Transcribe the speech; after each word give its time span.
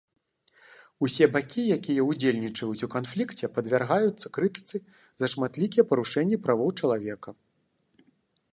Усе 1.07 1.25
бакі, 1.33 1.65
якія 1.77 2.05
ўдзельнічаюць 2.07 2.85
у 2.87 2.89
канфлікце, 2.95 3.45
падвяргаюцца 3.57 4.31
крытыцы 4.37 4.77
за 5.23 5.29
шматлікія 5.35 5.83
парушэнні 5.91 6.37
правоў 6.47 6.69
чалавека. 6.81 7.29